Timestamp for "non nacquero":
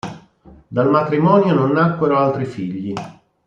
1.53-2.17